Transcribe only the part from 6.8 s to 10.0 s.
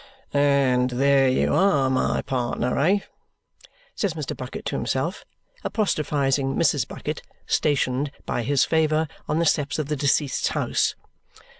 Bucket, stationed, by his favour, on the steps of the